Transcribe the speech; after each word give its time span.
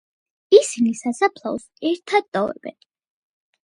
ისინი 0.59 0.93
სასაფლაოს 1.03 1.69
ერთად 1.93 2.29
ტოვებენ. 2.35 2.79